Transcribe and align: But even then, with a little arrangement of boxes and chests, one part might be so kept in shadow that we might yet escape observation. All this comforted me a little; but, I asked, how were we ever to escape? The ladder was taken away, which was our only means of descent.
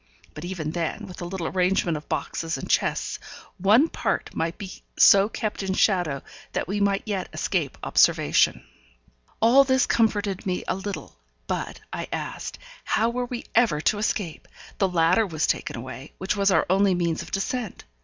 But 0.33 0.43
even 0.43 0.71
then, 0.71 1.05
with 1.05 1.21
a 1.21 1.25
little 1.25 1.45
arrangement 1.45 1.95
of 1.95 2.09
boxes 2.09 2.57
and 2.57 2.67
chests, 2.67 3.19
one 3.59 3.87
part 3.87 4.33
might 4.35 4.57
be 4.57 4.81
so 4.97 5.29
kept 5.29 5.61
in 5.61 5.75
shadow 5.75 6.23
that 6.53 6.67
we 6.67 6.79
might 6.79 7.03
yet 7.05 7.29
escape 7.33 7.77
observation. 7.83 8.65
All 9.43 9.63
this 9.63 9.85
comforted 9.85 10.43
me 10.43 10.63
a 10.67 10.73
little; 10.73 11.17
but, 11.45 11.81
I 11.93 12.07
asked, 12.11 12.57
how 12.83 13.11
were 13.11 13.25
we 13.25 13.45
ever 13.53 13.79
to 13.81 13.99
escape? 13.99 14.47
The 14.79 14.89
ladder 14.89 15.27
was 15.27 15.45
taken 15.45 15.75
away, 15.77 16.13
which 16.17 16.35
was 16.35 16.49
our 16.49 16.65
only 16.67 16.95
means 16.95 17.21
of 17.21 17.29
descent. 17.29 17.83